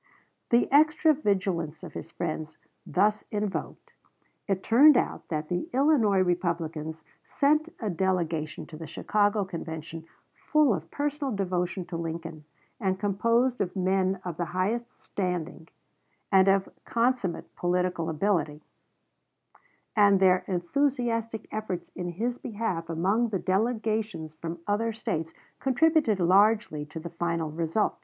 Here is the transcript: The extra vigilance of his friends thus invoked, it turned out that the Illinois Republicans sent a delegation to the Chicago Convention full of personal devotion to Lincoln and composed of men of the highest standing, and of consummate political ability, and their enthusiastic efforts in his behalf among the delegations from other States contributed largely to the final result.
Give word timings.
The 0.49 0.67
extra 0.71 1.13
vigilance 1.13 1.83
of 1.83 1.93
his 1.93 2.09
friends 2.09 2.57
thus 2.87 3.23
invoked, 3.29 3.93
it 4.47 4.63
turned 4.63 4.97
out 4.97 5.27
that 5.27 5.47
the 5.47 5.69
Illinois 5.75 6.21
Republicans 6.21 7.03
sent 7.23 7.69
a 7.79 7.87
delegation 7.91 8.65
to 8.65 8.77
the 8.77 8.87
Chicago 8.87 9.45
Convention 9.45 10.05
full 10.33 10.73
of 10.73 10.89
personal 10.89 11.31
devotion 11.35 11.85
to 11.85 11.97
Lincoln 11.97 12.45
and 12.79 12.99
composed 12.99 13.61
of 13.61 13.75
men 13.75 14.19
of 14.25 14.37
the 14.37 14.45
highest 14.57 14.99
standing, 14.99 15.67
and 16.31 16.47
of 16.47 16.67
consummate 16.83 17.55
political 17.55 18.09
ability, 18.09 18.63
and 19.95 20.19
their 20.19 20.43
enthusiastic 20.47 21.47
efforts 21.51 21.89
in 21.93 22.07
his 22.13 22.39
behalf 22.39 22.89
among 22.89 23.29
the 23.29 23.37
delegations 23.37 24.33
from 24.33 24.61
other 24.65 24.93
States 24.93 25.31
contributed 25.59 26.19
largely 26.19 26.87
to 26.87 26.99
the 26.99 27.11
final 27.11 27.51
result. 27.51 27.99